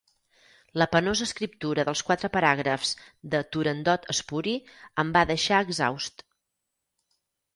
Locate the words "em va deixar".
5.03-5.63